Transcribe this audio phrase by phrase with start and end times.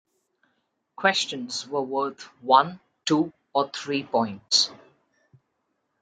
[0.95, 4.71] Questions were worth one, two or three points.